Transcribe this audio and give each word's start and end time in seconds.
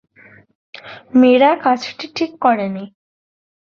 মীরা 1.15 1.51
কাজটি 1.63 2.05
ঠিক 2.15 2.31
করে 2.41 2.67
নি। 2.69 2.83